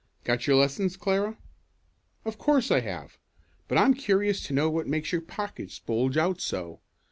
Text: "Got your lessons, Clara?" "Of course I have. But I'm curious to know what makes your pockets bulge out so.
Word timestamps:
"Got 0.23 0.47
your 0.47 0.55
lessons, 0.55 0.97
Clara?" 0.97 1.37
"Of 2.25 2.39
course 2.39 2.71
I 2.71 2.79
have. 2.79 3.19
But 3.67 3.77
I'm 3.77 3.93
curious 3.93 4.41
to 4.47 4.53
know 4.53 4.67
what 4.67 4.87
makes 4.87 5.11
your 5.11 5.21
pockets 5.21 5.77
bulge 5.77 6.17
out 6.17 6.41
so. 6.41 6.79